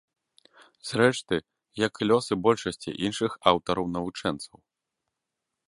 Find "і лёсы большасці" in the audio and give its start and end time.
2.01-2.95